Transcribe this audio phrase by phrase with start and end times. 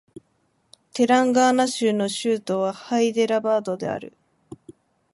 [0.93, 4.17] テランガーナ州の州都はハイデラバードである